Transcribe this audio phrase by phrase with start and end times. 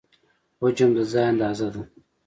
[0.61, 1.81] حجم د ځای اندازه ده.